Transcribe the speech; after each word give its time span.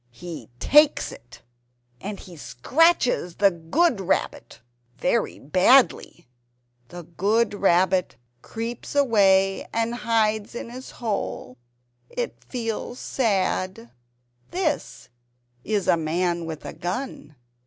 He 0.09 0.49
takes 0.57 1.11
it! 1.11 1.43
And 1.99 2.19
he 2.19 2.35
scratches 2.35 3.35
the 3.35 3.51
good 3.51 4.01
Rabbit 4.01 4.59
very 4.97 5.37
badly. 5.37 6.25
The 6.87 7.03
good 7.03 7.53
Rabbit 7.53 8.15
creeps 8.41 8.95
away 8.95 9.67
and 9.71 9.93
hides 9.93 10.55
in 10.55 10.71
a 10.71 10.81
hole. 10.81 11.55
It 12.09 12.43
feels 12.43 12.97
sad. 12.97 13.91
This 14.49 15.09
is 15.63 15.87
a 15.87 15.97
man 15.97 16.45
with 16.47 16.65
a 16.65 16.73
gun. 16.73 17.35